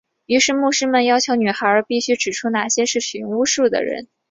[0.25, 4.07] 于是牧师们要求女孩必须指出哪些是使用巫术的人。